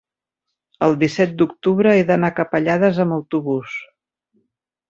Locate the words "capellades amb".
2.39-3.17